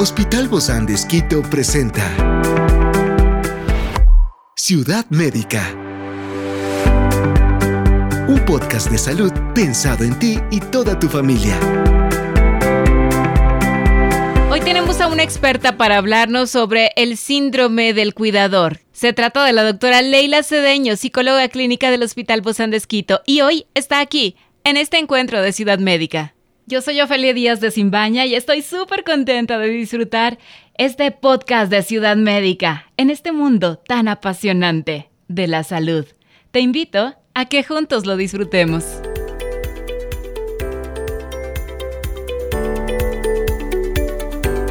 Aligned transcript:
Hospital 0.00 0.46
Bozán 0.46 0.86
de 0.86 0.96
presenta 1.50 2.04
Ciudad 4.54 5.04
Médica. 5.10 5.74
Un 8.28 8.40
podcast 8.46 8.92
de 8.92 8.98
salud 8.98 9.32
pensado 9.56 10.04
en 10.04 10.16
ti 10.20 10.38
y 10.52 10.60
toda 10.60 10.96
tu 11.00 11.08
familia. 11.08 11.58
Hoy 14.48 14.60
tenemos 14.60 15.00
a 15.00 15.08
una 15.08 15.24
experta 15.24 15.76
para 15.76 15.96
hablarnos 15.96 16.52
sobre 16.52 16.92
el 16.94 17.16
síndrome 17.16 17.92
del 17.92 18.14
cuidador. 18.14 18.78
Se 18.92 19.12
trata 19.12 19.44
de 19.44 19.52
la 19.52 19.64
doctora 19.64 20.00
Leila 20.00 20.44
Cedeño, 20.44 20.94
psicóloga 20.94 21.48
clínica 21.48 21.90
del 21.90 22.04
Hospital 22.04 22.40
Bozán 22.40 22.70
de 22.70 22.80
y 23.26 23.40
hoy 23.40 23.66
está 23.74 23.98
aquí, 23.98 24.36
en 24.62 24.76
este 24.76 24.98
encuentro 24.98 25.42
de 25.42 25.52
Ciudad 25.52 25.80
Médica. 25.80 26.36
Yo 26.68 26.82
soy 26.82 27.00
Ofelia 27.00 27.32
Díaz 27.32 27.62
de 27.62 27.70
Simbaña 27.70 28.26
y 28.26 28.34
estoy 28.34 28.60
súper 28.60 29.02
contenta 29.02 29.58
de 29.58 29.68
disfrutar 29.68 30.38
este 30.76 31.10
podcast 31.12 31.70
de 31.70 31.82
Ciudad 31.82 32.14
Médica 32.14 32.92
en 32.98 33.08
este 33.08 33.32
mundo 33.32 33.78
tan 33.78 34.06
apasionante 34.06 35.08
de 35.28 35.46
la 35.46 35.64
salud. 35.64 36.04
Te 36.50 36.60
invito 36.60 37.14
a 37.32 37.46
que 37.46 37.64
juntos 37.64 38.04
lo 38.04 38.18
disfrutemos. 38.18 38.84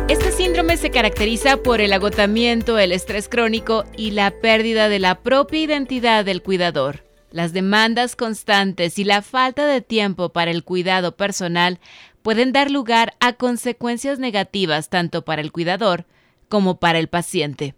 Este 0.07 0.31
síndrome 0.31 0.77
se 0.77 0.91
caracteriza 0.91 1.57
por 1.57 1.81
el 1.81 1.93
agotamiento, 1.93 2.77
el 2.77 2.91
estrés 2.91 3.27
crónico 3.27 3.85
y 3.97 4.11
la 4.11 4.29
pérdida 4.29 4.87
de 4.87 4.99
la 4.99 5.23
propia 5.23 5.61
identidad 5.61 6.23
del 6.23 6.43
cuidador. 6.43 7.06
Las 7.31 7.51
demandas 7.51 8.15
constantes 8.15 8.97
y 8.99 9.03
la 9.03 9.21
falta 9.21 9.65
de 9.65 9.81
tiempo 9.81 10.29
para 10.29 10.51
el 10.51 10.63
cuidado 10.63 11.15
personal 11.15 11.79
pueden 12.21 12.53
dar 12.53 12.71
lugar 12.71 13.15
a 13.19 13.33
consecuencias 13.33 14.17
negativas 14.17 14.89
tanto 14.89 15.25
para 15.25 15.41
el 15.41 15.51
cuidador 15.51 16.05
como 16.47 16.79
para 16.79 16.99
el 16.99 17.09
paciente. 17.09 17.75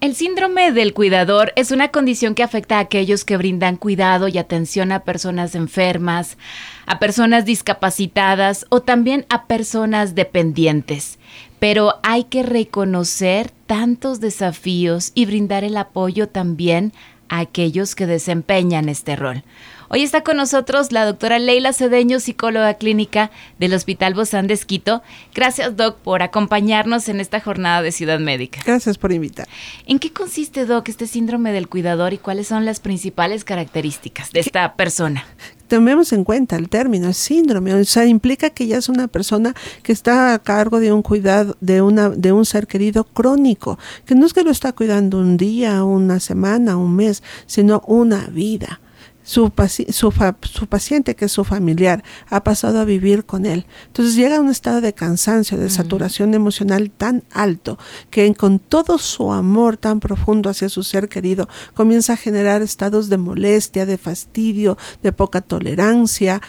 El 0.00 0.16
síndrome 0.16 0.72
del 0.72 0.94
cuidador 0.94 1.52
es 1.54 1.70
una 1.70 1.92
condición 1.92 2.34
que 2.34 2.42
afecta 2.42 2.78
a 2.78 2.80
aquellos 2.80 3.24
que 3.24 3.36
brindan 3.36 3.76
cuidado 3.76 4.26
y 4.26 4.36
atención 4.36 4.90
a 4.90 5.04
personas 5.04 5.54
enfermas, 5.54 6.38
a 6.86 6.98
personas 6.98 7.44
discapacitadas 7.44 8.66
o 8.68 8.80
también 8.80 9.26
a 9.28 9.46
personas 9.46 10.16
dependientes. 10.16 11.20
Pero 11.60 12.00
hay 12.02 12.24
que 12.24 12.42
reconocer 12.42 13.52
tantos 13.66 14.18
desafíos 14.18 15.12
y 15.14 15.26
brindar 15.26 15.62
el 15.62 15.76
apoyo 15.76 16.28
también 16.28 16.92
a 17.32 17.38
aquellos 17.38 17.94
que 17.94 18.06
desempeñan 18.06 18.90
este 18.90 19.16
rol. 19.16 19.42
Hoy 19.88 20.02
está 20.02 20.22
con 20.22 20.36
nosotros 20.36 20.92
la 20.92 21.06
doctora 21.06 21.38
Leila 21.38 21.72
Cedeño, 21.72 22.20
psicóloga 22.20 22.74
clínica 22.74 23.30
del 23.58 23.72
Hospital 23.72 24.12
Bozán 24.12 24.46
de 24.46 24.54
Esquito. 24.54 25.02
Gracias, 25.34 25.74
Doc, 25.74 25.96
por 25.98 26.22
acompañarnos 26.22 27.08
en 27.08 27.20
esta 27.20 27.40
jornada 27.40 27.80
de 27.80 27.90
Ciudad 27.90 28.18
Médica. 28.18 28.60
Gracias 28.66 28.98
por 28.98 29.12
invitar. 29.12 29.48
¿En 29.86 29.98
qué 29.98 30.12
consiste, 30.12 30.66
Doc, 30.66 30.90
este 30.90 31.06
síndrome 31.06 31.52
del 31.52 31.68
cuidador 31.68 32.12
y 32.12 32.18
cuáles 32.18 32.48
son 32.48 32.66
las 32.66 32.80
principales 32.80 33.44
características 33.44 34.30
de 34.32 34.40
esta 34.40 34.74
persona? 34.76 35.24
Tomemos 35.72 36.12
en 36.12 36.22
cuenta 36.22 36.56
el 36.56 36.68
término 36.68 37.14
síndrome, 37.14 37.72
o 37.72 37.82
sea, 37.86 38.04
implica 38.04 38.50
que 38.50 38.66
ya 38.66 38.76
es 38.76 38.90
una 38.90 39.08
persona 39.08 39.54
que 39.82 39.92
está 39.92 40.34
a 40.34 40.38
cargo 40.38 40.80
de 40.80 40.92
un 40.92 41.00
cuidado, 41.00 41.56
de 41.62 41.80
una, 41.80 42.10
de 42.10 42.30
un 42.30 42.44
ser 42.44 42.66
querido 42.66 43.04
crónico, 43.04 43.78
que 44.04 44.14
no 44.14 44.26
es 44.26 44.34
que 44.34 44.44
lo 44.44 44.50
está 44.50 44.74
cuidando 44.74 45.16
un 45.16 45.38
día, 45.38 45.82
una 45.82 46.20
semana, 46.20 46.76
un 46.76 46.94
mes, 46.94 47.22
sino 47.46 47.82
una 47.86 48.26
vida 48.26 48.81
su, 49.22 49.52
su, 49.90 50.66
paciente, 50.68 51.14
que 51.14 51.26
es 51.26 51.32
su 51.32 51.44
familiar, 51.44 52.02
ha 52.28 52.42
pasado 52.42 52.80
a 52.80 52.84
vivir 52.84 53.24
con 53.24 53.46
él. 53.46 53.66
Entonces 53.86 54.14
llega 54.14 54.36
a 54.36 54.40
un 54.40 54.50
estado 54.50 54.80
de 54.80 54.92
cansancio, 54.92 55.58
de 55.58 55.70
saturación 55.70 56.34
emocional 56.34 56.90
tan 56.90 57.22
alto, 57.32 57.78
que 58.10 58.32
con 58.34 58.58
todo 58.58 58.98
su 58.98 59.32
amor 59.32 59.76
tan 59.76 60.00
profundo 60.00 60.50
hacia 60.50 60.68
su 60.68 60.82
ser 60.82 61.08
querido, 61.08 61.48
comienza 61.74 62.14
a 62.14 62.16
generar 62.16 62.62
estados 62.62 63.08
de 63.08 63.18
molestia, 63.18 63.86
de 63.86 63.98
fastidio, 63.98 64.76
de 65.02 65.12
poca 65.12 65.40
tolerancia, 65.40 66.40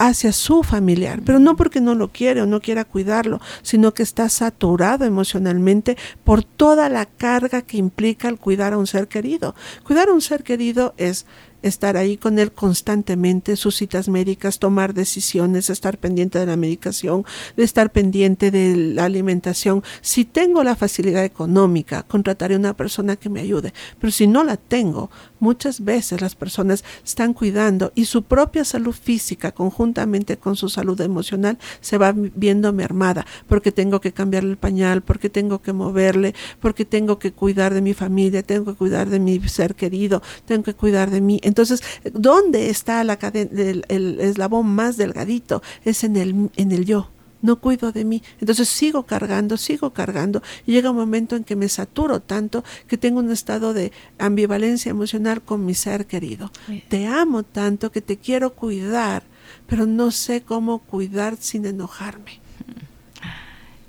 hacia 0.00 0.32
su 0.32 0.62
familiar, 0.62 1.20
pero 1.26 1.38
no 1.38 1.56
porque 1.56 1.82
no 1.82 1.94
lo 1.94 2.08
quiere 2.08 2.40
o 2.40 2.46
no 2.46 2.60
quiera 2.60 2.86
cuidarlo, 2.86 3.38
sino 3.60 3.92
que 3.92 4.02
está 4.02 4.30
saturado 4.30 5.04
emocionalmente 5.04 5.98
por 6.24 6.42
toda 6.42 6.88
la 6.88 7.04
carga 7.04 7.60
que 7.60 7.76
implica 7.76 8.28
el 8.28 8.38
cuidar 8.38 8.72
a 8.72 8.78
un 8.78 8.86
ser 8.86 9.08
querido. 9.08 9.54
Cuidar 9.84 10.08
a 10.08 10.14
un 10.14 10.22
ser 10.22 10.42
querido 10.42 10.94
es 10.96 11.26
estar 11.62 11.96
ahí 11.96 12.16
con 12.16 12.38
él 12.38 12.52
constantemente, 12.52 13.56
sus 13.56 13.76
citas 13.76 14.08
médicas, 14.08 14.58
tomar 14.58 14.94
decisiones, 14.94 15.70
estar 15.70 15.98
pendiente 15.98 16.38
de 16.38 16.46
la 16.46 16.56
medicación, 16.56 17.24
de 17.56 17.64
estar 17.64 17.90
pendiente 17.90 18.50
de 18.50 18.76
la 18.76 19.04
alimentación. 19.04 19.82
Si 20.00 20.24
tengo 20.24 20.64
la 20.64 20.76
facilidad 20.76 21.24
económica, 21.24 22.02
contrataré 22.04 22.56
una 22.56 22.76
persona 22.76 23.16
que 23.16 23.28
me 23.28 23.40
ayude, 23.40 23.72
pero 23.98 24.10
si 24.10 24.26
no 24.26 24.44
la 24.44 24.56
tengo, 24.56 25.10
muchas 25.38 25.84
veces 25.84 26.20
las 26.20 26.34
personas 26.34 26.84
están 27.04 27.32
cuidando 27.32 27.92
y 27.94 28.04
su 28.04 28.22
propia 28.22 28.64
salud 28.64 28.94
física 28.94 29.52
conjuntamente 29.52 30.36
con 30.36 30.56
su 30.56 30.68
salud 30.68 31.00
emocional 31.00 31.58
se 31.80 31.98
va 31.98 32.12
viendo 32.14 32.72
mermada, 32.72 33.26
porque 33.48 33.72
tengo 33.72 34.00
que 34.00 34.12
cambiarle 34.12 34.50
el 34.50 34.56
pañal, 34.58 35.02
porque 35.02 35.30
tengo 35.30 35.60
que 35.62 35.72
moverle, 35.72 36.34
porque 36.60 36.84
tengo 36.84 37.18
que 37.18 37.32
cuidar 37.32 37.74
de 37.74 37.80
mi 37.80 37.94
familia, 37.94 38.42
tengo 38.42 38.72
que 38.72 38.78
cuidar 38.78 39.08
de 39.08 39.20
mi 39.20 39.40
ser 39.48 39.74
querido, 39.74 40.22
tengo 40.44 40.62
que 40.62 40.74
cuidar 40.74 41.10
de 41.10 41.20
mí 41.20 41.40
entonces, 41.50 41.82
¿dónde 42.12 42.70
está 42.70 43.02
la 43.02 43.14
el, 43.34 43.84
el, 43.88 44.20
eslabón 44.20 44.66
más 44.66 44.96
delgadito? 44.96 45.64
Es 45.84 46.04
en 46.04 46.14
el, 46.16 46.48
en 46.54 46.70
el 46.70 46.84
yo. 46.84 47.10
No 47.42 47.56
cuido 47.56 47.90
de 47.90 48.04
mí. 48.04 48.22
Entonces 48.38 48.68
sigo 48.68 49.02
cargando, 49.02 49.56
sigo 49.56 49.90
cargando. 49.92 50.44
Y 50.64 50.72
llega 50.72 50.92
un 50.92 50.96
momento 50.96 51.34
en 51.34 51.42
que 51.42 51.56
me 51.56 51.68
saturo 51.68 52.20
tanto 52.20 52.62
que 52.86 52.98
tengo 52.98 53.18
un 53.18 53.32
estado 53.32 53.74
de 53.74 53.90
ambivalencia 54.18 54.90
emocional 54.90 55.42
con 55.42 55.66
mi 55.66 55.74
ser 55.74 56.06
querido. 56.06 56.52
Te 56.88 57.08
amo 57.08 57.42
tanto 57.42 57.90
que 57.90 58.00
te 58.00 58.16
quiero 58.16 58.54
cuidar, 58.54 59.24
pero 59.66 59.86
no 59.86 60.12
sé 60.12 60.42
cómo 60.42 60.78
cuidar 60.78 61.36
sin 61.36 61.66
enojarme. 61.66 62.40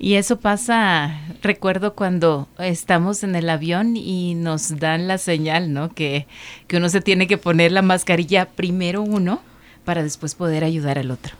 Y 0.04 0.16
eso 0.16 0.40
pasa, 0.40 1.22
recuerdo 1.44 1.94
cuando 1.94 2.48
estamos 2.58 3.24
en 3.24 3.36
el 3.36 3.48
avión 3.48 3.96
y 3.96 4.34
nos 4.34 4.80
dan 4.80 5.08
la 5.08 5.20
señal, 5.20 5.74
¿no? 5.74 5.94
Que, 5.94 6.26
que 6.66 6.78
uno 6.78 6.90
se 6.90 7.02
tiene 7.02 7.28
que 7.28 7.38
poner 7.38 7.72
la 7.72 7.84
mascarilla 7.84 8.50
primero 8.50 9.04
uno 9.04 9.44
para 9.86 10.02
después 10.02 10.34
poder 10.34 10.64
ayudar 10.64 10.98
al 10.98 11.12
otro. 11.12 11.36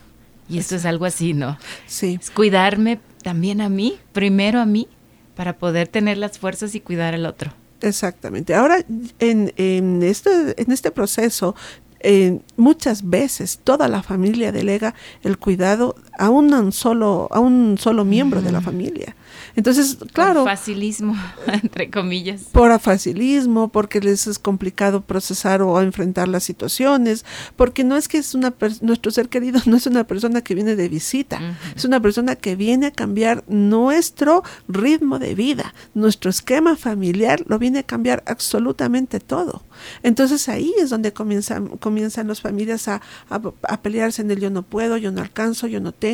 Y 0.48 0.58
esto 0.58 0.76
es 0.76 0.84
algo 0.86 1.06
así, 1.06 1.34
¿no? 1.34 1.58
Sí. 1.88 2.20
Es 2.20 2.30
cuidarme 2.30 3.00
también 3.24 3.60
a 3.60 3.68
mí, 3.68 3.98
primero 4.12 4.60
a 4.60 4.64
mí, 4.64 4.86
para 5.34 5.54
poder 5.54 5.88
tener 5.88 6.16
las 6.16 6.38
fuerzas 6.38 6.76
y 6.76 6.80
cuidar 6.80 7.14
al 7.14 7.26
otro. 7.26 7.52
Exactamente. 7.80 8.54
Ahora, 8.54 8.84
en, 9.18 9.52
en, 9.56 10.04
este, 10.04 10.30
en 10.56 10.70
este 10.70 10.92
proceso 10.92 11.56
eh, 12.04 12.40
muchas 12.56 13.08
veces 13.08 13.60
toda 13.62 13.86
la 13.86 14.02
familia 14.02 14.50
delega 14.50 14.94
el 15.22 15.38
cuidado 15.38 15.94
a 16.22 16.30
un 16.30 16.70
solo, 16.70 17.26
a 17.32 17.40
un 17.40 17.76
solo 17.78 18.04
miembro 18.04 18.40
de 18.40 18.52
la 18.52 18.60
familia. 18.60 19.16
Entonces, 19.56 19.98
claro. 20.12 20.44
Por 20.44 20.52
facilismo, 20.52 21.16
entre 21.48 21.90
comillas. 21.90 22.42
Por 22.52 22.78
facilismo, 22.78 23.68
porque 23.68 24.00
les 24.00 24.28
es 24.28 24.38
complicado 24.38 25.00
procesar 25.00 25.62
o 25.62 25.80
enfrentar 25.80 26.28
las 26.28 26.44
situaciones, 26.44 27.24
porque 27.56 27.82
no 27.82 27.96
es 27.96 28.06
que 28.06 28.18
es 28.18 28.34
una 28.34 28.54
nuestro 28.82 29.10
ser 29.10 29.28
querido 29.28 29.60
no 29.66 29.76
es 29.76 29.86
una 29.88 30.04
persona 30.04 30.42
que 30.42 30.54
viene 30.54 30.76
de 30.76 30.88
visita, 30.88 31.40
es 31.74 31.84
una 31.84 32.00
persona 32.00 32.36
que 32.36 32.54
viene 32.54 32.86
a 32.86 32.90
cambiar 32.92 33.42
nuestro 33.48 34.44
ritmo 34.68 35.18
de 35.18 35.34
vida, 35.34 35.74
nuestro 35.92 36.30
esquema 36.30 36.76
familiar 36.76 37.42
lo 37.48 37.58
viene 37.58 37.80
a 37.80 37.82
cambiar 37.82 38.22
absolutamente 38.26 39.18
todo. 39.18 39.64
Entonces 40.04 40.48
ahí 40.48 40.72
es 40.78 40.90
donde 40.90 41.12
comienzan, 41.12 41.78
comienzan 41.78 42.28
las 42.28 42.40
familias 42.40 42.86
a, 42.86 43.00
a 43.28 43.82
pelearse 43.82 44.22
en 44.22 44.30
el 44.30 44.38
yo 44.38 44.50
no 44.50 44.62
puedo, 44.62 44.96
yo 44.96 45.10
no 45.10 45.20
alcanzo, 45.20 45.66
yo 45.66 45.80
no 45.80 45.90
tengo. 45.90 46.11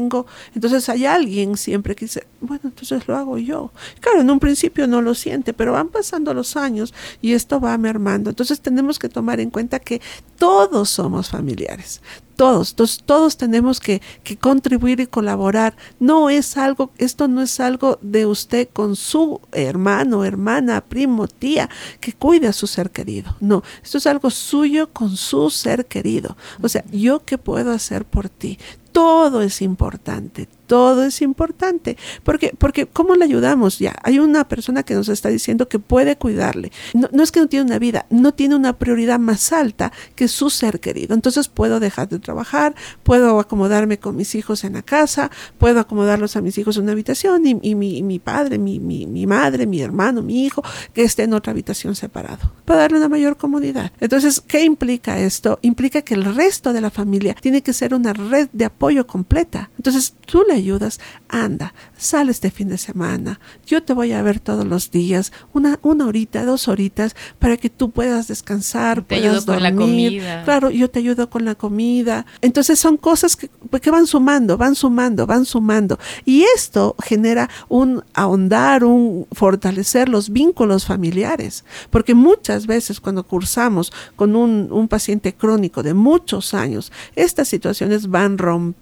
Entonces 0.54 0.88
hay 0.88 1.06
alguien 1.06 1.56
siempre 1.56 1.96
que 1.96 2.04
dice, 2.04 2.26
bueno, 2.40 2.62
entonces 2.64 3.08
lo 3.08 3.16
hago 3.16 3.38
yo. 3.38 3.72
Claro, 4.00 4.20
en 4.20 4.30
un 4.30 4.38
principio 4.38 4.86
no 4.86 5.02
lo 5.02 5.14
siente, 5.14 5.52
pero 5.52 5.72
van 5.72 5.88
pasando 5.88 6.32
los 6.34 6.56
años 6.56 6.94
y 7.20 7.32
esto 7.32 7.60
va 7.60 7.76
mermando. 7.78 8.30
Entonces 8.30 8.60
tenemos 8.60 8.98
que 8.98 9.08
tomar 9.08 9.40
en 9.40 9.50
cuenta 9.50 9.80
que 9.80 10.00
todos 10.38 10.88
somos 10.90 11.30
familiares, 11.30 12.00
todos, 12.36 12.76
todos, 12.76 13.02
todos 13.04 13.36
tenemos 13.36 13.80
que, 13.80 14.00
que, 14.22 14.36
contribuir 14.36 15.00
y 15.00 15.06
colaborar. 15.08 15.76
No 15.98 16.30
es 16.30 16.56
algo, 16.56 16.92
esto 16.96 17.26
no 17.26 17.42
es 17.42 17.58
algo 17.58 17.98
de 18.00 18.26
usted 18.26 18.68
con 18.72 18.94
su 18.94 19.40
hermano, 19.50 20.24
hermana, 20.24 20.80
primo, 20.82 21.26
tía, 21.26 21.68
que 22.00 22.12
cuide 22.12 22.46
a 22.46 22.52
su 22.52 22.68
ser 22.68 22.90
querido. 22.90 23.36
No, 23.40 23.64
esto 23.82 23.98
es 23.98 24.06
algo 24.06 24.30
suyo 24.30 24.92
con 24.92 25.16
su 25.16 25.50
ser 25.50 25.86
querido. 25.86 26.36
O 26.62 26.68
sea, 26.68 26.84
yo 26.92 27.24
qué 27.24 27.38
puedo 27.38 27.72
hacer 27.72 28.04
por 28.04 28.28
ti. 28.28 28.58
Todo 28.98 29.42
es 29.42 29.62
importante, 29.62 30.48
todo 30.66 31.04
es 31.04 31.22
importante. 31.22 31.96
Porque, 32.24 32.52
porque 32.58 32.86
¿cómo 32.86 33.14
le 33.14 33.24
ayudamos? 33.24 33.78
Ya, 33.78 33.94
hay 34.02 34.18
una 34.18 34.48
persona 34.48 34.82
que 34.82 34.94
nos 34.94 35.08
está 35.08 35.28
diciendo 35.28 35.68
que 35.68 35.78
puede 35.78 36.16
cuidarle. 36.16 36.72
No, 36.94 37.22
es 37.22 37.30
que 37.30 37.38
no 37.38 37.46
tiene 37.46 37.66
una 37.66 37.78
vida, 37.78 38.06
no 38.10 38.34
tiene 38.34 38.56
una 38.56 38.76
prioridad 38.76 39.20
más 39.20 39.52
alta 39.52 39.92
que 40.16 40.26
su 40.26 40.50
ser 40.50 40.80
querido. 40.80 41.14
Entonces 41.14 41.46
puedo 41.46 41.78
dejar 41.78 42.08
de 42.08 42.18
trabajar, 42.18 42.74
puedo 43.04 43.38
acomodarme 43.38 44.00
con 44.00 44.16
mis 44.16 44.34
hijos 44.34 44.64
en 44.64 44.72
la 44.72 44.82
casa, 44.82 45.30
puedo 45.58 45.78
acomodarlos 45.78 46.34
a 46.34 46.40
mis 46.40 46.58
hijos 46.58 46.76
en 46.76 46.82
una 46.82 46.92
habitación 46.92 47.46
y, 47.46 47.76
mi, 47.76 48.02
mi, 48.02 48.18
padre, 48.18 48.58
mi, 48.58 48.80
mi, 48.80 49.06
mi, 49.06 49.28
madre, 49.28 49.68
mi 49.68 49.80
hermano, 49.80 50.22
mi 50.22 50.44
hijo, 50.44 50.64
que 50.92 51.04
esté 51.04 51.22
en 51.22 51.34
otra 51.34 51.52
habitación 51.52 51.94
separado, 51.94 52.50
para 52.64 52.80
darle 52.80 52.98
una 52.98 53.08
mayor 53.08 53.36
comodidad. 53.36 53.92
Entonces, 54.00 54.40
¿qué 54.40 54.64
implica 54.64 55.20
esto? 55.20 55.60
Implica 55.62 56.02
que 56.02 56.14
el 56.14 56.34
resto 56.34 56.72
de 56.72 56.80
la 56.80 56.90
familia 56.90 57.36
tiene 57.40 57.62
que 57.62 57.72
ser 57.72 57.94
una 57.94 58.12
red 58.12 58.48
de 58.52 58.64
apoyo 58.64 58.87
completa. 59.06 59.70
Entonces, 59.76 60.14
tú 60.26 60.44
le 60.46 60.54
ayudas, 60.54 61.00
anda, 61.28 61.74
sale 61.96 62.30
este 62.30 62.50
fin 62.50 62.68
de 62.68 62.78
semana, 62.78 63.40
yo 63.66 63.82
te 63.82 63.92
voy 63.92 64.12
a 64.12 64.22
ver 64.22 64.40
todos 64.40 64.66
los 64.66 64.90
días, 64.90 65.32
una, 65.52 65.78
una 65.82 66.06
horita, 66.06 66.44
dos 66.44 66.68
horitas, 66.68 67.16
para 67.38 67.56
que 67.56 67.70
tú 67.70 67.90
puedas 67.90 68.28
descansar, 68.28 69.02
te 69.02 69.16
ayudo 69.16 69.44
con 69.44 69.62
la 69.62 69.74
comida. 69.74 70.44
Claro, 70.44 70.70
yo 70.70 70.90
te 70.90 71.00
ayudo 71.00 71.28
con 71.30 71.44
la 71.44 71.54
comida. 71.54 72.26
Entonces 72.40 72.78
son 72.78 72.96
cosas 72.96 73.36
que, 73.36 73.50
que 73.80 73.90
van 73.90 74.06
sumando, 74.06 74.56
van 74.56 74.74
sumando, 74.74 75.26
van 75.26 75.44
sumando. 75.44 75.98
Y 76.24 76.44
esto 76.54 76.94
genera 77.02 77.48
un 77.68 78.02
ahondar, 78.14 78.84
un 78.84 79.26
fortalecer 79.32 80.08
los 80.08 80.30
vínculos 80.30 80.86
familiares, 80.86 81.64
porque 81.90 82.14
muchas 82.14 82.66
veces 82.66 83.00
cuando 83.00 83.24
cursamos 83.24 83.92
con 84.16 84.36
un, 84.36 84.68
un 84.70 84.88
paciente 84.88 85.34
crónico 85.34 85.82
de 85.82 85.94
muchos 85.94 86.54
años, 86.54 86.92
estas 87.16 87.48
situaciones 87.48 88.08
van 88.08 88.38
rompiendo 88.38 88.77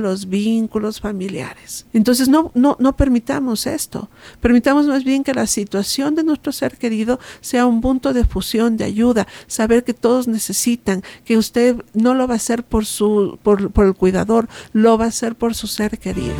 los 0.00 0.28
vínculos 0.28 1.00
familiares. 1.00 1.86
Entonces 1.92 2.28
no, 2.28 2.50
no, 2.54 2.76
no 2.80 2.96
permitamos 2.96 3.66
esto, 3.66 4.08
permitamos 4.40 4.86
más 4.86 5.04
bien 5.04 5.24
que 5.24 5.34
la 5.34 5.46
situación 5.46 6.14
de 6.14 6.24
nuestro 6.24 6.52
ser 6.52 6.76
querido 6.76 7.20
sea 7.40 7.66
un 7.66 7.80
punto 7.80 8.12
de 8.12 8.24
fusión, 8.24 8.76
de 8.76 8.84
ayuda, 8.84 9.26
saber 9.46 9.84
que 9.84 9.94
todos 9.94 10.26
necesitan, 10.26 11.02
que 11.24 11.36
usted 11.36 11.76
no 11.94 12.14
lo 12.14 12.26
va 12.26 12.34
a 12.34 12.36
hacer 12.36 12.64
por, 12.64 12.86
su, 12.86 13.38
por, 13.42 13.70
por 13.70 13.86
el 13.86 13.94
cuidador, 13.94 14.48
lo 14.72 14.96
va 14.96 15.04
a 15.06 15.08
hacer 15.08 15.34
por 15.34 15.54
su 15.54 15.66
ser 15.66 15.98
querido. 15.98 16.34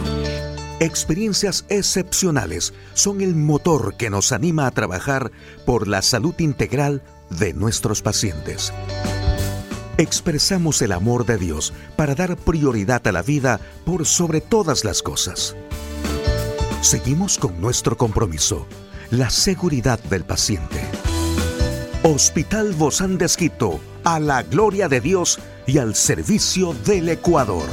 Experiencias 0.81 1.67
excepcionales 1.69 2.73
son 2.95 3.21
el 3.21 3.35
motor 3.37 3.97
que 3.99 4.09
nos 4.09 4.33
anima 4.33 4.67
a 4.67 4.71
trabajar 4.71 5.31
por 5.67 5.87
la 5.87 6.01
salud 6.01 6.35
integral 6.39 7.03
de 7.29 7.53
nuestros 7.53 8.01
pacientes. 8.01 8.73
Expresamos 10.01 10.81
el 10.81 10.93
amor 10.93 11.27
de 11.27 11.37
Dios 11.37 11.75
para 11.95 12.15
dar 12.15 12.35
prioridad 12.39 13.07
a 13.07 13.13
la 13.13 13.21
vida 13.21 13.61
por 13.85 14.07
sobre 14.07 14.41
todas 14.41 14.83
las 14.83 15.03
cosas. 15.03 15.55
Seguimos 16.81 17.37
con 17.37 17.61
nuestro 17.61 17.99
compromiso, 17.99 18.67
la 19.11 19.29
seguridad 19.29 20.03
del 20.05 20.25
paciente. 20.25 20.81
Hospital 22.03 22.73
Bozán 22.73 23.19
de 23.19 23.27
Esquito, 23.27 23.79
a 24.03 24.19
la 24.19 24.43
gloria 24.43 24.89
de 24.89 25.03
Dios 25.03 25.39
y 25.67 25.77
al 25.77 25.95
servicio 25.95 26.73
del 26.73 27.11
Ecuador. 27.11 27.69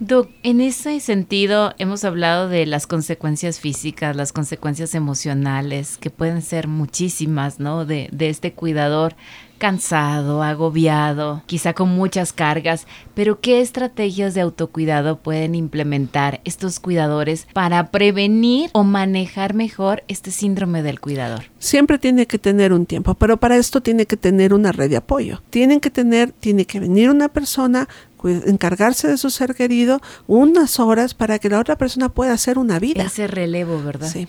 Doc, 0.00 0.28
en 0.42 0.60
ese 0.60 0.98
sentido 0.98 1.72
hemos 1.78 2.02
hablado 2.02 2.48
de 2.48 2.66
las 2.66 2.88
consecuencias 2.88 3.60
físicas, 3.60 4.16
las 4.16 4.32
consecuencias 4.32 4.96
emocionales, 4.96 5.98
que 5.98 6.10
pueden 6.10 6.42
ser 6.42 6.66
muchísimas, 6.66 7.60
¿no? 7.60 7.86
De 7.86 8.10
este 8.18 8.54
cuidador 8.54 9.14
cansado, 9.58 10.42
agobiado, 10.42 11.42
quizá 11.46 11.72
con 11.72 11.88
muchas 11.88 12.32
cargas, 12.32 12.86
pero 13.14 13.40
¿qué 13.40 13.60
estrategias 13.60 14.34
de 14.34 14.40
autocuidado 14.40 15.18
pueden 15.18 15.54
implementar 15.54 16.40
estos 16.44 16.80
cuidadores 16.80 17.46
para 17.52 17.90
prevenir 17.90 18.70
o 18.72 18.84
manejar 18.84 19.54
mejor 19.54 20.02
este 20.08 20.30
síndrome 20.30 20.82
del 20.82 21.00
cuidador? 21.00 21.44
Siempre 21.58 21.98
tiene 21.98 22.26
que 22.26 22.38
tener 22.38 22.72
un 22.72 22.86
tiempo, 22.86 23.14
pero 23.14 23.38
para 23.38 23.56
esto 23.56 23.80
tiene 23.80 24.06
que 24.06 24.16
tener 24.16 24.52
una 24.52 24.72
red 24.72 24.90
de 24.90 24.96
apoyo. 24.96 25.42
Tienen 25.50 25.80
que 25.80 25.90
tener, 25.90 26.32
tiene 26.32 26.66
que 26.66 26.80
venir 26.80 27.10
una 27.10 27.28
persona 27.28 27.88
encargarse 28.28 29.08
de 29.08 29.16
su 29.16 29.30
ser 29.30 29.54
querido 29.54 30.00
unas 30.26 30.80
horas 30.80 31.14
para 31.14 31.38
que 31.38 31.48
la 31.48 31.58
otra 31.58 31.76
persona 31.76 32.08
pueda 32.08 32.32
hacer 32.32 32.58
una 32.58 32.78
vida. 32.78 33.04
Ese 33.04 33.26
relevo, 33.26 33.82
¿verdad? 33.82 34.10
Sí. 34.10 34.28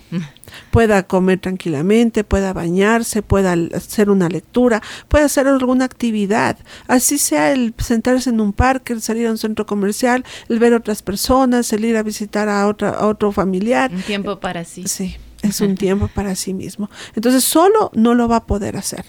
pueda 0.72 1.04
comer 1.04 1.40
tranquilamente, 1.40 2.24
pueda 2.24 2.54
bañarse, 2.54 3.22
pueda 3.22 3.56
hacer 3.74 4.10
una 4.10 4.30
lectura, 4.30 4.82
pueda 5.08 5.26
hacer 5.26 5.48
alguna 5.48 5.86
actividad. 5.86 6.58
Así 6.88 7.18
sea 7.18 7.52
el 7.52 7.74
sentarse 7.78 8.30
en 8.30 8.42
un 8.42 8.54
parque, 8.54 8.94
el 8.94 9.02
salir 9.02 9.28
a 9.28 9.32
un 9.32 9.38
centro 9.38 9.66
comercial, 9.66 10.26
el 10.50 10.60
ver 10.60 10.74
otras 10.74 11.02
personas, 11.02 11.72
el 11.74 11.86
ir 11.86 11.98
a 11.98 12.04
visitar 12.04 12.50
a, 12.50 12.68
otra, 12.68 12.90
a 12.90 13.08
otro 13.08 13.32
familiar. 13.32 13.92
Un 13.94 14.02
tiempo 14.02 14.40
para 14.40 14.64
sí. 14.66 14.88
Sí, 14.88 15.16
es 15.42 15.62
un 15.62 15.76
tiempo 15.78 16.10
para 16.14 16.36
sí 16.36 16.54
mismo. 16.54 16.90
Entonces 17.16 17.44
solo 17.44 17.92
no 17.94 18.14
lo 18.14 18.28
va 18.28 18.38
a 18.38 18.46
poder 18.46 18.78
hacer. 18.78 19.06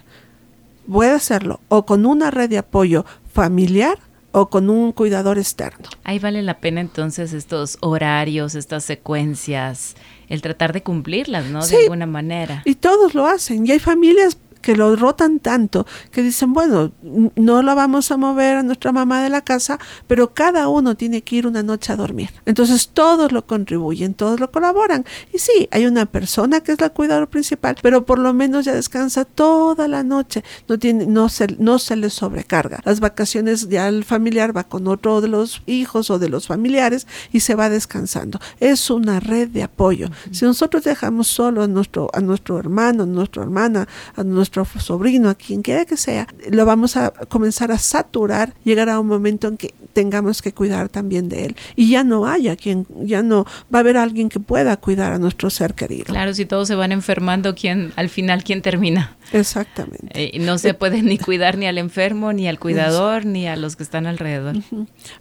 Puede 0.91 1.11
hacerlo 1.11 1.61
o 1.69 1.85
con 1.85 2.07
una 2.07 2.31
red 2.31 2.49
de 2.49 2.59
apoyo 2.59 3.05
familiar 3.33 3.99
o 4.39 4.51
con 4.51 4.69
un 4.69 4.93
cuidador 4.93 5.39
externo. 5.39 5.89
Ahí 6.05 6.19
vale 6.19 6.43
la 6.43 6.59
pena 6.59 6.83
entonces 6.83 7.33
estos 7.33 7.79
horarios, 7.81 8.55
estas 8.55 8.85
secuencias, 8.85 9.97
el 10.29 10.43
tratar 10.43 10.75
de 10.75 10.83
cumplirlas, 10.83 11.47
¿no? 11.47 11.67
de 11.67 11.85
alguna 11.85 12.05
manera. 12.05 12.61
Y 12.67 12.75
todos 12.75 13.15
lo 13.15 13.25
hacen. 13.25 13.67
Y 13.67 13.71
hay 13.71 13.79
familias 13.79 14.37
que 14.67 14.75
lo 14.75 14.97
rotan 14.97 15.39
tanto 15.39 15.87
que 16.11 16.25
dicen, 16.25 16.53
bueno, 16.53 16.91
no 17.37 17.63
la 17.63 17.75
vamos 17.77 18.11
a 18.11 18.17
mover 18.17 18.57
a 18.57 18.63
nuestra 18.65 18.91
mamá 18.91 19.23
de 19.23 19.31
la 19.31 19.43
casa, 19.43 19.79
pero 20.09 20.35
cada 20.35 20.67
uno 20.67 20.97
tiene 20.97 21.23
que 21.23 21.37
ir 21.37 21.47
una 21.47 21.63
noche 21.63 21.93
a 21.93 21.97
dormir. 21.97 22.31
Entonces 22.47 22.89
todos 22.89 23.31
lo 23.31 23.47
contribuyen, 23.47 24.15
todos 24.15 24.41
lo 24.41 24.51
colaboran. 24.51 25.05
Y 25.33 25.39
sí, 25.39 25.69
hay 25.71 25.87
una 25.87 26.05
persona 26.07 26.63
que 26.63 26.73
es 26.73 26.81
la 26.81 26.91
cuidadora 26.91 27.27
principal, 27.27 27.77
pero 27.81 28.05
por 28.05 28.19
lo 28.19 28.35
menos 28.35 28.65
ya 28.65 28.75
descansa 28.75 29.25
toda 29.25 29.87
la 29.87 30.03
noche, 30.03 30.43
no, 30.67 30.81
tiene, 30.81 31.07
no, 31.07 31.29
se, 31.29 31.47
no 31.61 31.79
se 31.79 31.95
le 31.95 32.11
sobrecarga. 32.11 32.81
Las 32.85 32.99
vacaciones 32.99 33.69
ya 33.69 33.87
el 33.87 34.03
familiar 34.03 34.57
va 34.57 34.65
con 34.65 34.89
otro 34.89 35.21
de 35.21 35.29
los 35.29 35.63
hijos 35.67 36.11
o 36.11 36.19
de 36.19 36.29
los 36.29 36.49
familiares 36.49 37.07
y 37.31 37.39
se 37.39 37.55
va 37.55 37.71
descansando. 37.71 38.41
Es 38.59 38.91
una 38.91 39.21
red 39.21 39.49
de 39.49 39.63
apoyo. 39.63 40.09
Si 40.33 40.45
nosotros 40.45 40.83
dejamos 40.83 41.29
solo 41.29 41.63
a 41.63 41.69
nuestro, 41.69 42.11
a 42.13 42.21
nuestro 42.21 42.59
hermano, 42.59 43.05
a 43.05 43.07
nuestra 43.07 43.45
hermana, 43.45 43.87
a 44.17 44.25
nuestro 44.57 44.81
sobrino, 44.81 45.29
a 45.29 45.35
quien 45.35 45.63
quiera 45.63 45.85
que 45.85 45.97
sea, 45.97 46.27
lo 46.51 46.65
vamos 46.65 46.97
a 46.97 47.11
comenzar 47.29 47.73
a 47.73 47.79
saturar, 47.79 48.55
llegar 48.65 48.89
a 48.89 48.99
un 49.01 49.07
momento 49.07 49.49
en 49.49 49.57
que 49.57 49.75
tengamos 49.93 50.43
que 50.43 50.53
cuidar 50.53 50.89
también 50.89 51.29
de 51.29 51.47
él. 51.47 51.57
Y 51.75 51.91
ya 51.91 52.05
no 52.05 52.27
haya 52.27 52.57
quien, 52.57 52.87
ya 53.03 53.23
no 53.23 53.45
va 53.75 53.79
a 53.79 53.81
haber 53.81 53.97
alguien 53.97 54.29
que 54.29 54.41
pueda 54.41 54.77
cuidar 54.77 55.13
a 55.13 55.19
nuestro 55.19 55.51
ser 55.51 55.75
querido. 55.75 56.07
Claro, 56.07 56.35
si 56.35 56.47
todos 56.47 56.69
se 56.69 56.75
van 56.75 56.93
enfermando, 56.93 57.55
¿quién, 57.55 57.93
al 57.97 58.09
final, 58.09 58.45
¿quién 58.45 58.63
termina? 58.63 59.17
Exactamente. 59.33 60.09
Eh, 60.15 60.39
no 60.39 60.59
se 60.59 60.75
puede 60.75 61.03
ni 61.03 61.19
cuidar 61.19 61.59
ni 61.59 61.67
al 61.67 61.79
enfermo, 61.79 62.33
ni 62.33 62.49
al 62.49 62.59
cuidador, 62.59 63.25
ni 63.25 63.47
a 63.47 63.57
los 63.57 63.77
que 63.77 63.83
están 63.83 64.07
alrededor. 64.07 64.57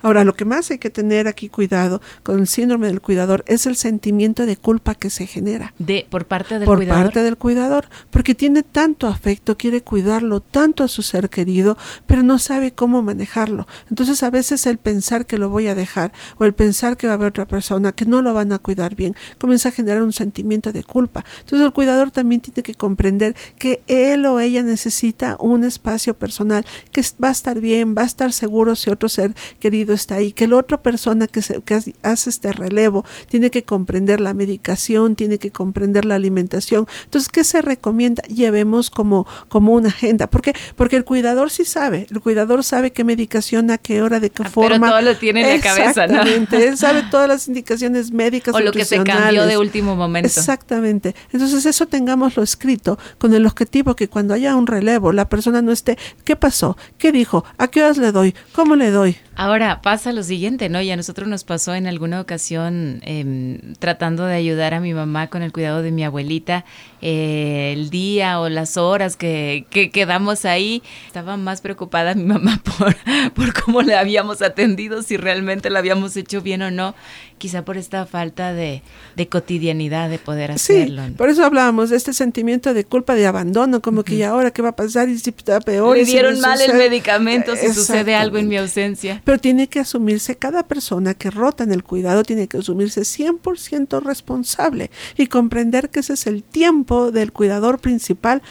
Ahora, 0.01 0.23
lo 0.23 0.33
que 0.33 0.45
más 0.45 0.69
hay 0.71 0.77
que 0.77 0.89
tener 0.89 1.27
aquí 1.27 1.49
cuidado 1.49 2.01
con 2.23 2.39
el 2.39 2.47
síndrome 2.47 2.87
del 2.87 3.01
cuidador 3.01 3.43
es 3.47 3.65
el 3.65 3.75
sentimiento 3.75 4.45
de 4.45 4.57
culpa 4.57 4.95
que 4.95 5.09
se 5.09 5.27
genera. 5.27 5.73
De, 5.79 6.05
por 6.09 6.25
parte 6.25 6.59
del 6.59 6.65
por 6.65 6.77
cuidador. 6.77 7.03
parte 7.03 7.23
del 7.23 7.37
cuidador, 7.37 7.85
porque 8.11 8.35
tiene 8.35 8.63
tanto 8.63 9.07
afecto, 9.07 9.24
quiere 9.57 9.81
cuidarlo 9.81 10.39
tanto 10.39 10.83
a 10.83 10.87
su 10.87 11.01
ser 11.01 11.29
querido, 11.29 11.77
pero 12.05 12.23
no 12.23 12.39
sabe 12.39 12.71
cómo 12.73 13.01
manejarlo. 13.01 13.67
Entonces, 13.89 14.23
a 14.23 14.29
veces 14.29 14.65
el 14.65 14.77
pensar 14.77 15.25
que 15.25 15.37
lo 15.37 15.49
voy 15.49 15.67
a 15.67 15.75
dejar 15.75 16.11
o 16.37 16.45
el 16.45 16.53
pensar 16.53 16.97
que 16.97 17.07
va 17.07 17.13
a 17.13 17.15
haber 17.15 17.29
otra 17.29 17.47
persona 17.47 17.91
que 17.91 18.05
no 18.05 18.21
lo 18.21 18.33
van 18.33 18.51
a 18.53 18.59
cuidar 18.59 18.95
bien, 18.95 19.15
comienza 19.39 19.69
a 19.69 19.71
generar 19.71 20.03
un 20.03 20.13
sentimiento 20.13 20.71
de 20.71 20.83
culpa. 20.83 21.25
Entonces, 21.39 21.65
el 21.65 21.73
cuidador 21.73 22.11
también 22.11 22.41
tiene 22.41 22.63
que 22.63 22.75
comprender 22.75 23.35
que 23.57 23.83
él 23.87 24.25
o 24.25 24.39
ella 24.39 24.63
necesita 24.63 25.37
un 25.39 25.63
espacio 25.63 26.17
personal, 26.17 26.65
que 26.91 27.01
va 27.23 27.29
a 27.29 27.31
estar 27.31 27.59
bien, 27.59 27.95
va 27.97 28.03
a 28.03 28.05
estar 28.05 28.33
seguro 28.33 28.75
si 28.75 28.89
otro 28.89 29.09
ser 29.09 29.33
querido 29.59 29.93
está 29.93 30.15
ahí, 30.15 30.31
que 30.31 30.47
la 30.47 30.57
otra 30.57 30.81
persona 30.81 31.27
que, 31.27 31.41
se, 31.41 31.61
que 31.61 31.75
hace 32.01 32.29
este 32.29 32.51
relevo 32.51 33.05
tiene 33.29 33.49
que 33.49 33.63
comprender 33.63 34.19
la 34.21 34.33
medicación, 34.33 35.15
tiene 35.15 35.37
que 35.37 35.51
comprender 35.51 36.05
la 36.05 36.15
alimentación. 36.15 36.87
Entonces, 37.05 37.29
¿qué 37.29 37.43
se 37.43 37.61
recomienda? 37.61 38.23
Llevemos 38.23 38.89
como, 38.89 39.14
como 39.47 39.73
una 39.73 39.87
agenda. 39.89 40.27
¿Por 40.27 40.41
qué? 40.41 40.53
Porque 40.75 40.97
el 40.97 41.05
cuidador 41.05 41.49
sí 41.49 41.63
sabe, 41.63 42.07
el 42.11 42.19
cuidador 42.19 42.63
sabe 42.63 42.91
qué 42.91 43.03
medicación, 43.05 43.71
a 43.71 43.77
qué 43.77 44.01
hora, 44.01 44.19
de 44.19 44.29
qué 44.29 44.43
Ah, 44.43 44.49
forma. 44.49 44.77
Pero 44.79 44.89
todo 44.89 45.01
lo 45.01 45.17
tiene 45.17 45.41
en 45.41 45.57
la 45.57 45.63
cabeza, 45.63 46.07
¿no? 46.07 46.21
Exactamente, 46.21 46.67
él 46.67 46.77
sabe 46.77 47.03
todas 47.09 47.27
las 47.29 47.47
indicaciones 47.47 48.11
médicas. 48.11 48.53
O 48.53 48.59
lo 48.59 48.71
que 48.71 48.83
se 48.85 49.01
cambió 49.03 49.45
de 49.45 49.57
último 49.57 49.95
momento. 49.95 50.27
Exactamente. 50.27 51.15
Entonces 51.31 51.65
eso 51.65 51.85
tengámoslo 51.85 52.43
escrito 52.43 52.97
con 53.17 53.33
el 53.33 53.45
objetivo 53.45 53.95
que 53.95 54.07
cuando 54.09 54.33
haya 54.33 54.55
un 54.55 54.67
relevo, 54.67 55.11
la 55.11 55.29
persona 55.29 55.61
no 55.61 55.71
esté, 55.71 55.97
¿qué 56.23 56.35
pasó? 56.35 56.77
¿Qué 56.97 57.11
dijo? 57.11 57.45
¿A 57.57 57.67
qué 57.69 57.83
horas 57.83 57.97
le 57.97 58.11
doy? 58.11 58.33
¿Cómo 58.53 58.75
le 58.75 58.91
doy? 58.91 59.17
Ahora 59.37 59.81
pasa 59.81 60.13
lo 60.13 60.23
siguiente, 60.23 60.69
¿no? 60.69 60.81
Y 60.81 60.89
a 60.91 60.95
nosotros 60.95 61.27
nos 61.27 61.43
pasó 61.43 61.75
en 61.75 61.87
alguna 61.87 62.21
ocasión 62.21 63.01
eh, 63.03 63.59
tratando 63.79 64.25
de 64.25 64.33
ayudar 64.35 64.73
a 64.73 64.79
mi 64.79 64.93
mamá 64.93 65.27
con 65.27 65.41
el 65.41 65.51
cuidado 65.51 65.81
de 65.81 65.91
mi 65.91 66.05
abuelita, 66.05 66.63
eh, 67.01 67.73
el 67.75 67.89
día 67.89 68.39
o 68.39 68.47
las 68.47 68.77
horas 68.77 68.94
horas 68.95 69.15
que, 69.15 69.65
que 69.69 69.91
quedamos 69.91 70.45
ahí. 70.45 70.81
Estaba 71.07 71.37
más 71.37 71.61
preocupada 71.61 72.15
mi 72.15 72.23
mamá 72.23 72.61
por, 72.77 72.95
por 73.33 73.53
cómo 73.53 73.81
le 73.81 73.95
habíamos 73.95 74.41
atendido, 74.41 75.03
si 75.03 75.17
realmente 75.17 75.69
lo 75.69 75.77
habíamos 75.77 76.15
hecho 76.17 76.41
bien 76.41 76.61
o 76.61 76.71
no 76.71 76.95
quizá 77.37 77.65
por 77.65 77.77
esta 77.77 78.05
falta 78.05 78.53
de, 78.53 78.81
cotidianidad 79.29 80.09
de 80.09 80.19
poder 80.19 80.51
hacerlo. 80.51 81.05
Sí, 81.05 81.11
por 81.11 81.29
eso 81.29 81.43
hablábamos 81.43 81.89
de 81.89 81.97
este 81.97 82.13
sentimiento 82.13 82.73
de 82.73 82.85
culpa, 82.85 83.15
de 83.15 83.27
abandono, 83.27 83.81
como 83.81 84.03
que 84.03 84.17
ya 84.17 84.29
ahora 84.29 84.51
qué 84.51 84.61
va 84.61 84.69
a 84.69 84.75
pasar 84.75 85.09
y 85.09 85.17
si 85.17 85.31
está 85.31 85.59
peor. 85.59 85.97
Le 85.97 86.05
dieron 86.05 86.39
mal 86.39 86.61
el 86.61 86.73
medicamento 86.73 87.55
si 87.55 87.73
sucede 87.73 88.15
algo 88.15 88.37
en 88.37 88.47
mi 88.47 88.57
ausencia. 88.57 89.21
Pero 89.25 89.37
tiene 89.39 89.67
que 89.67 89.79
asumirse, 89.79 90.37
cada 90.37 90.63
persona 90.63 91.13
que 91.13 91.29
rota 91.29 91.63
en 91.63 91.71
el 91.71 91.83
cuidado 91.83 92.23
tiene 92.23 92.47
que 92.47 92.57
asumirse 92.57 93.01
100% 93.01 94.01
responsable 94.01 94.91
y 95.17 95.27
comprender 95.27 95.89
que 95.89 95.99
ese 95.99 96.13
es 96.13 96.27
el 96.27 96.43
tiempo 96.43 97.11
del 97.11 97.31
cuidador 97.31 97.79
principal 97.79 98.41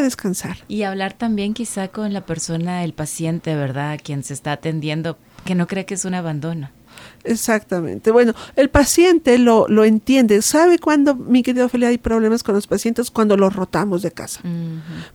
descansar. 0.00 0.58
Y 0.68 0.82
hablar 0.82 1.12
también 1.12 1.54
quizá 1.54 1.88
con 1.88 2.12
la 2.12 2.24
persona, 2.26 2.84
el 2.84 2.92
paciente, 2.92 3.54
¿verdad? 3.54 3.98
Quien 4.02 4.22
se 4.22 4.34
está 4.34 4.52
atendiendo, 4.52 5.18
que 5.44 5.54
no 5.54 5.66
cree 5.66 5.86
que 5.86 5.94
es 5.94 6.04
un 6.04 6.14
abandono. 6.14 6.70
Exactamente. 7.24 8.10
Bueno, 8.10 8.34
el 8.56 8.70
paciente 8.70 9.38
lo, 9.38 9.66
lo 9.68 9.84
entiende. 9.84 10.42
¿Sabe 10.42 10.78
cuándo, 10.78 11.14
mi 11.14 11.42
querido 11.42 11.66
Ophelia, 11.66 11.88
hay 11.88 11.98
problemas 11.98 12.42
con 12.42 12.54
los 12.54 12.66
pacientes? 12.66 13.10
Cuando 13.10 13.36
los 13.36 13.54
rotamos 13.54 14.02
de 14.02 14.10
casa. 14.10 14.40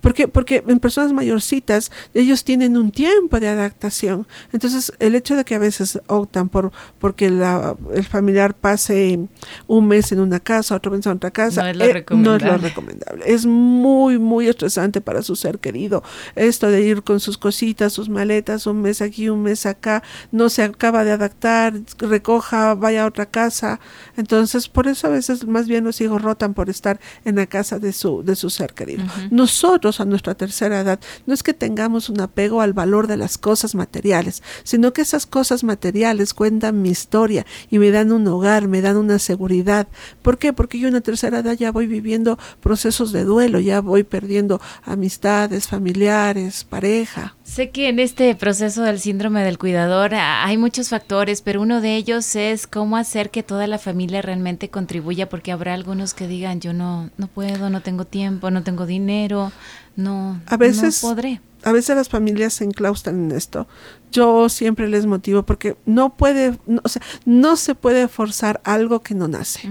porque, 0.02 0.28
porque 0.28 0.64
en 0.68 0.80
personas 0.80 1.14
mayorcitas, 1.14 1.92
ellos 2.14 2.44
tienen 2.44 2.78
un 2.78 2.92
tiempo 2.92 3.40
de 3.40 3.48
adaptación. 3.48 4.28
Entonces, 4.52 4.92
el 5.00 5.16
hecho 5.16 5.36
de 5.36 5.46
que 5.46 5.56
a 5.56 5.60
veces 5.60 6.00
optan 6.08 6.50
por 6.50 6.72
porque 7.00 7.30
la, 7.30 7.76
el 7.94 8.06
familiar 8.06 8.54
pase 8.56 9.28
un 9.68 9.88
mes 9.88 10.12
en 10.12 10.20
una 10.20 10.40
casa, 10.40 10.76
otro 10.76 10.92
mes 10.92 11.06
en 11.06 11.14
otra 11.14 11.32
casa, 11.32 11.64
no 11.64 11.70
es 11.70 11.78
lo, 11.78 11.86
eh, 11.86 12.06
no 12.12 12.36
es 12.36 12.44
lo 12.44 12.58
recomendable. 12.58 13.24
Es 13.26 13.46
muy, 13.46 14.20
muy 14.20 14.48
estresante 14.48 15.02
para 15.02 15.22
su 15.22 15.36
ser 15.36 15.60
querido. 15.60 16.04
Esto 16.36 16.70
de 16.70 16.82
ir 16.82 17.04
con 17.04 17.20
sus 17.20 17.38
cositas, 17.38 17.94
sus 17.94 18.10
maletas, 18.10 18.68
un 18.68 18.82
mes 18.82 19.02
aquí, 19.02 19.30
un 19.30 19.44
mes 19.44 19.66
acá, 19.66 20.04
no 20.32 20.50
se 20.50 20.64
acaba 20.64 21.04
de 21.04 21.12
adaptar, 21.12 21.74
recoja, 21.98 22.76
vaya 22.76 23.04
a 23.04 23.08
otra 23.08 23.26
casa. 23.26 23.80
Entonces, 24.18 24.68
por 24.68 24.88
eso 24.88 25.08
a 25.08 25.12
veces 25.12 25.48
más 25.48 25.68
bien 25.68 25.84
los 25.84 26.02
hijos 26.02 26.22
rotan 26.22 26.54
por 26.54 26.70
estar 26.70 27.00
en 27.26 27.36
la 27.36 27.46
casa 27.46 27.80
de 27.80 27.94
su, 27.94 28.24
de 28.24 28.36
su 28.36 28.50
ser 28.50 28.74
querido. 28.74 29.04
Nosotros 29.32 30.00
a 30.00 30.06
nuestra 30.06 30.36
tercera 30.36 30.80
edad 30.80 31.00
no 31.26 31.34
es 31.34 31.44
que 31.44 31.54
tengamos 31.54 32.10
un 32.10 32.22
apego 32.22 32.62
al 32.62 32.74
valor 32.74 33.08
de 33.08 33.18
las 33.18 33.38
cosas 33.38 33.76
materiales, 33.76 34.44
sino 34.64 34.94
que 34.94 35.02
esas 35.02 35.26
cosas 35.26 35.64
materiales 35.64 36.34
cuentan 36.34 36.82
mi 36.82 36.90
historia 36.90 37.46
y 37.70 37.80
me 37.80 37.92
dan 37.92 38.12
un 38.12 38.28
hogar, 38.28 38.68
me 38.68 38.82
dan 38.82 38.98
una 38.98 39.20
seguridad. 39.20 39.88
¿Por 40.22 40.38
qué? 40.38 40.54
Porque 40.54 40.80
yo 40.80 40.88
en 40.88 40.94
la 40.94 41.02
tercera 41.02 41.40
edad 41.40 41.54
ya 41.54 41.72
voy 41.72 41.88
viviendo 41.88 42.38
procesos 42.62 43.12
de 43.12 43.24
duelo, 43.24 43.60
ya 43.60 43.82
voy 43.82 44.04
perdiendo 44.04 44.62
amistades, 44.84 45.68
familiares, 45.68 46.64
pareja. 46.64 47.36
Sé 47.44 47.72
que 47.72 47.90
en 47.90 48.00
este 48.00 48.34
proceso 48.36 48.84
del 48.84 49.02
síndrome 49.02 49.44
del 49.44 49.58
cuidador 49.58 50.14
hay 50.16 50.58
muchos 50.58 50.90
factores, 50.90 51.42
pero 51.42 51.62
uno 51.62 51.82
de 51.82 51.98
ellos 51.98 52.36
es 52.38 52.68
cómo 52.68 52.96
hacer 52.96 53.32
que 53.32 53.44
toda 53.44 53.68
la 53.68 53.78
familia 53.78 54.22
realmente 54.22 54.70
contribuya, 54.70 55.28
porque 55.28 55.52
habrá 55.52 55.74
algunos 55.74 56.14
que 56.14 56.28
digan, 56.28 56.62
yo 56.62 56.74
no, 56.74 57.10
no 57.18 57.28
puedo, 57.28 57.70
no 57.70 57.82
tengo 57.82 58.06
tiempo, 58.06 58.50
no 58.50 58.64
tengo 58.64 58.86
dinero, 58.86 59.52
no, 59.98 60.42
a 60.48 60.56
veces, 60.56 61.04
no 61.04 61.10
podré. 61.10 61.42
A 61.64 61.74
veces 61.74 61.96
las 61.98 62.08
familias 62.08 62.54
se 62.54 62.64
enclaustran 62.64 63.26
en 63.26 63.38
esto. 63.38 63.68
Yo 64.12 64.48
siempre 64.48 64.88
les 64.88 65.06
motivo 65.06 65.44
porque 65.44 65.76
no 65.86 66.16
puede, 66.16 66.58
o 66.84 66.90
sea, 66.90 67.02
no 67.26 67.58
se 67.58 67.76
puede 67.76 68.08
forzar 68.08 68.62
algo 68.64 69.02
que 69.02 69.16
no 69.16 69.28
nace. 69.28 69.70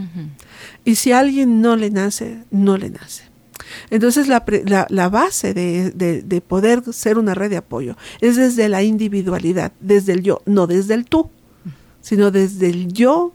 Y 0.85 0.97
si 0.97 1.12
a 1.12 1.21
alguien 1.21 1.62
no 1.62 1.76
le 1.76 1.91
nace, 1.91 2.45
no 2.50 2.76
le 2.76 2.91
nace. 2.91 3.31
Entonces 3.90 4.28
la, 4.28 4.45
la, 4.88 5.09
base 5.09 5.54
de, 5.54 5.90
de, 5.92 6.40
poder 6.40 6.83
ser 6.92 7.19
una 7.19 7.35
red 7.35 7.50
de 7.50 7.59
apoyo 7.59 7.97
es 8.21 8.37
desde 8.37 8.69
la 8.69 8.83
individualidad, 8.83 9.73
desde 9.81 10.12
el 10.12 10.23
yo, 10.23 10.42
no 10.47 10.66
desde 10.66 10.95
el 10.95 11.04
tú, 11.04 11.31
sino 12.00 12.31
desde 12.31 12.69
el 12.69 12.92
yo, 12.92 13.33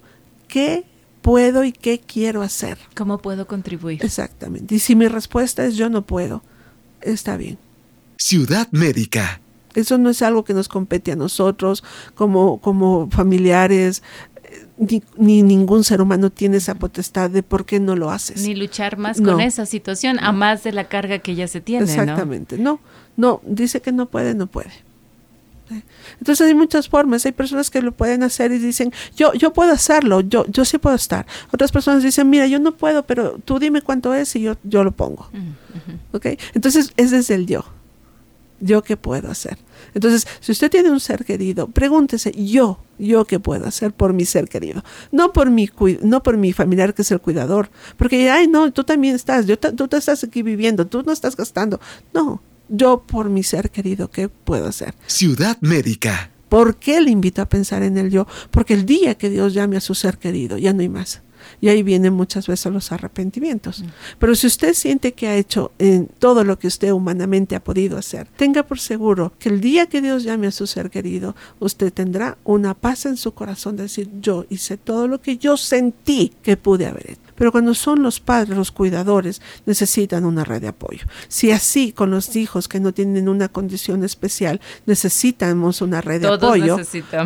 qué 0.48 0.86
puedo 1.22 1.64
y 1.64 1.72
qué 1.72 2.00
quiero 2.00 2.42
hacer. 2.42 2.78
¿Cómo 2.96 3.18
puedo 3.20 3.48
contribuir? 3.48 4.04
Exactamente. 4.04 4.76
Y 4.76 4.80
si 4.80 4.96
mi 4.96 5.08
respuesta 5.08 5.66
es 5.66 5.76
yo 5.76 5.90
no 5.90 6.06
puedo, 6.06 6.44
está 7.02 7.38
bien. 7.38 7.58
Ciudad 8.18 8.68
Médica. 8.72 9.42
Eso 9.76 9.98
no 9.98 10.10
es 10.10 10.22
algo 10.24 10.44
que 10.44 10.56
nos 10.56 10.70
compete 10.70 11.12
a 11.12 11.16
nosotros 11.16 11.84
como, 12.16 12.60
como 12.62 13.10
familiares, 13.12 14.02
ni, 14.78 15.42
ningún 15.44 15.84
ser 15.84 16.02
humano 16.02 16.30
tiene 16.30 16.58
esa 16.58 16.76
potestad 16.76 17.30
de 17.30 17.44
por 17.44 17.66
qué 17.66 17.80
no 17.80 17.96
lo 17.96 18.12
haces. 18.12 18.46
Ni 18.46 18.56
luchar 18.56 18.98
más 18.98 19.20
con 19.20 19.42
esa 19.42 19.66
situación, 19.66 20.20
a 20.20 20.32
más 20.32 20.64
de 20.64 20.72
la 20.72 20.86
carga 20.86 21.20
que 21.20 21.36
ya 21.36 21.48
se 21.48 21.62
tiene. 21.62 21.86
Exactamente, 21.86 22.58
¿no? 22.58 22.80
no, 23.18 23.42
dice 23.46 23.82
que 23.82 23.92
no 23.92 24.06
puede, 24.06 24.36
no 24.36 24.48
puede. 24.48 24.72
Entonces 26.20 26.48
hay 26.48 26.54
muchas 26.54 26.88
formas, 26.88 27.26
hay 27.26 27.34
personas 27.34 27.70
que 27.70 27.82
lo 27.82 27.92
pueden 27.92 28.24
hacer 28.24 28.54
y 28.54 28.58
dicen, 28.58 28.94
yo, 29.18 29.34
yo 29.34 29.52
puedo 29.52 29.74
hacerlo, 29.74 30.22
yo, 30.22 30.46
yo 30.48 30.64
sí 30.64 30.78
puedo 30.78 30.96
estar. 30.96 31.26
Otras 31.52 31.74
personas 31.74 32.04
dicen, 32.04 32.30
mira, 32.30 32.48
yo 32.48 32.60
no 32.60 32.78
puedo, 32.78 33.06
pero 33.06 33.38
tú 33.44 33.60
dime 33.60 33.82
cuánto 33.82 34.14
es 34.14 34.34
y 34.38 34.42
yo, 34.42 34.56
yo 34.64 34.86
lo 34.86 34.94
pongo. 34.94 35.30
Entonces 36.54 36.94
es 36.96 37.12
desde 37.12 37.36
el 37.36 37.48
yo. 37.48 37.66
¿Yo 38.60 38.82
qué 38.82 38.96
puedo 38.96 39.30
hacer? 39.30 39.58
Entonces, 39.98 40.28
si 40.42 40.52
usted 40.52 40.70
tiene 40.70 40.92
un 40.92 41.00
ser 41.00 41.26
querido, 41.26 41.68
pregúntese, 41.72 42.32
yo, 42.32 42.80
yo 43.00 43.26
qué 43.26 43.40
puedo 43.40 43.66
hacer 43.66 43.94
por 43.94 44.14
mi 44.14 44.26
ser 44.26 44.48
querido, 44.48 44.84
no 45.12 45.34
por 45.34 45.50
mi 45.50 45.68
no 46.04 46.22
por 46.22 46.38
mi 46.38 46.54
familiar 46.54 46.94
que 46.94 47.02
es 47.02 47.10
el 47.10 47.20
cuidador, 47.20 47.72
porque 47.98 48.30
ay, 48.30 48.48
no, 48.48 48.72
tú 48.72 48.84
también 48.84 49.16
estás, 49.16 49.48
yo 49.48 49.58
tú 49.58 49.88
te 49.88 49.98
estás 49.98 50.24
aquí 50.24 50.44
viviendo, 50.44 50.86
tú 50.86 51.02
no 51.02 51.12
estás 51.12 51.36
gastando. 51.36 51.80
No, 52.14 52.44
yo 52.70 53.02
por 53.08 53.30
mi 53.30 53.42
ser 53.42 53.72
querido, 53.72 54.12
¿qué 54.12 54.30
puedo 54.30 54.68
hacer? 54.68 54.94
Ciudad 55.08 55.58
Médica. 55.62 56.30
¿Por 56.48 56.78
qué 56.78 57.02
le 57.02 57.10
invito 57.10 57.42
a 57.42 57.50
pensar 57.50 57.82
en 57.82 57.98
el 57.98 58.12
yo? 58.12 58.28
Porque 58.52 58.76
el 58.76 58.86
día 58.86 59.16
que 59.16 59.32
Dios 59.32 59.56
llame 59.56 59.78
a 59.78 59.82
su 59.82 59.96
ser 59.96 60.20
querido, 60.20 60.60
ya 60.60 60.74
no 60.74 60.82
hay 60.82 60.90
más. 60.90 61.24
Y 61.62 61.70
ahí 61.70 61.84
vienen 61.84 62.14
muchas 62.14 62.48
veces 62.48 62.72
los 62.72 62.92
arrepentimientos. 62.92 63.84
Pero 64.20 64.36
si 64.36 64.48
usted 64.48 64.74
siente 64.74 65.14
que 65.14 65.28
ha 65.28 65.36
hecho 65.36 65.72
en 65.80 66.08
todo 66.08 66.44
lo 66.44 66.60
que 66.60 66.68
usted 66.68 66.92
humanamente 66.92 67.56
ha 67.56 67.64
podido 67.64 67.98
hacer, 67.98 68.28
tenga 68.38 68.64
por 68.64 68.80
seguro 68.80 69.34
que 69.40 69.50
el 69.50 69.62
día 69.62 69.88
que 69.88 70.02
Dios 70.02 70.24
llame 70.24 70.48
a 70.48 70.52
su 70.52 70.68
ser 70.68 70.90
querido, 70.90 71.36
usted 71.60 71.92
tendrá 71.94 72.38
una 72.44 72.74
paz 72.74 73.06
en 73.06 73.18
su 73.18 73.34
corazón 73.34 73.78
de 73.78 73.84
decir, 73.84 74.10
yo 74.22 74.46
hice 74.50 74.78
todo 74.78 75.08
lo 75.08 75.22
que 75.22 75.38
yo 75.38 75.58
sentí 75.58 76.34
que 76.42 76.58
pude 76.58 76.86
haber 76.86 77.12
hecho. 77.12 77.27
Pero 77.38 77.52
cuando 77.52 77.74
son 77.74 78.02
los 78.04 78.20
padres, 78.20 78.58
los 78.58 78.72
cuidadores, 78.72 79.42
necesitan 79.66 80.26
una 80.26 80.44
red 80.44 80.62
de 80.62 80.68
apoyo. 80.70 81.06
Si 81.28 81.52
así 81.52 81.92
con 81.92 82.12
los 82.12 82.36
hijos 82.36 82.68
que 82.68 82.80
no 82.80 82.94
tienen 82.94 83.30
una 83.30 83.48
condición 83.48 84.04
especial, 84.04 84.60
necesitamos 84.86 85.82
una 85.82 86.02
red 86.02 86.22
de 86.22 86.28
apoyo. 86.28 86.78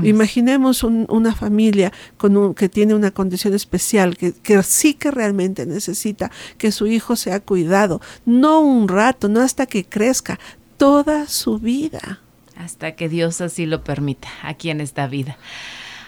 Imaginemos 0.03 0.84
una 0.84 1.34
familia 1.34 1.91
con 2.18 2.38
un, 2.38 2.53
que 2.53 2.70
tiene 2.70 2.94
una 2.94 3.12
condición 3.12 3.53
especial, 3.53 4.18
que, 4.18 4.34
que 4.34 4.62
sí 4.63 4.94
que 4.94 5.12
realmente 5.12 5.65
necesita 5.65 6.30
que 6.58 6.72
su 6.72 6.88
hijo 6.88 7.15
sea 7.15 7.39
cuidado, 7.39 8.01
no 8.25 8.60
un 8.60 8.88
rato, 8.88 9.30
no 9.30 9.39
hasta 9.39 9.65
que 9.65 9.86
crezca, 9.86 10.39
toda 10.77 11.27
su 11.27 11.58
vida. 11.60 12.20
Hasta 12.58 12.94
que 12.94 13.08
Dios 13.08 13.39
así 13.41 13.65
lo 13.65 13.84
permita 13.84 14.27
aquí 14.44 14.70
en 14.70 14.82
esta 14.82 15.08
vida. 15.08 15.38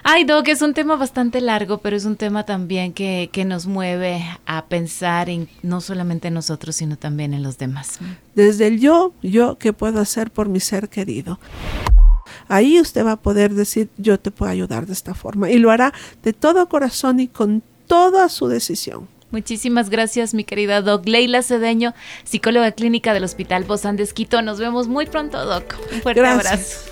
Ay, 0.06 0.26
Doc, 0.26 0.50
es 0.50 0.62
un 0.62 0.74
tema 0.74 0.98
bastante 0.98 1.40
largo, 1.40 1.78
pero 1.78 1.96
es 1.96 2.04
un 2.04 2.18
tema 2.18 2.46
también 2.46 2.92
que, 2.92 3.30
que 3.32 3.46
nos 3.46 3.68
mueve 3.68 4.22
a 4.46 4.66
pensar 4.66 5.30
en 5.30 5.48
no 5.62 5.80
solamente 5.80 6.28
en 6.28 6.34
nosotros, 6.34 6.76
sino 6.76 6.98
también 6.98 7.34
en 7.34 7.42
los 7.42 7.58
demás. 7.58 8.00
Desde 8.36 8.68
el 8.68 8.82
yo, 8.82 9.14
yo, 9.22 9.58
¿qué 9.58 9.72
puedo 9.72 10.02
hacer 10.02 10.30
por 10.30 10.50
mi 10.50 10.60
ser 10.60 10.90
querido? 10.90 11.40
Ahí 12.50 12.82
usted 12.82 13.06
va 13.06 13.14
a 13.14 13.22
poder 13.22 13.54
decir, 13.54 13.90
yo 13.98 14.20
te 14.20 14.30
puedo 14.30 14.52
ayudar 14.52 14.86
de 14.86 14.94
esta 14.94 15.14
forma. 15.14 15.50
Y 15.50 15.58
lo 15.58 15.72
hará 15.72 15.94
de 16.22 16.34
todo 16.34 16.68
corazón 16.68 17.22
y 17.22 17.28
con 17.30 17.64
toda 17.88 18.28
su 18.28 18.48
decisión. 18.48 19.08
Muchísimas 19.32 19.90
gracias, 19.90 20.34
mi 20.34 20.44
querida 20.44 20.82
Doc. 20.82 21.08
Leila 21.08 21.42
Cedeño, 21.42 21.94
psicóloga 22.24 22.72
clínica 22.74 23.14
del 23.14 23.24
Hospital 23.24 23.64
Bozán 23.64 23.96
de 23.96 24.04
Esquito. 24.04 24.42
Nos 24.42 24.60
vemos 24.60 24.88
muy 24.88 25.08
pronto, 25.08 25.44
Doc. 25.46 25.76
Un 25.92 26.02
fuerte 26.02 26.26
abrazo. 26.26 26.92